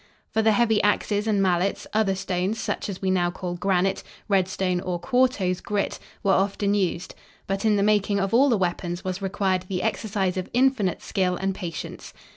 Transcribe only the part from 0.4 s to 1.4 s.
the heavy axes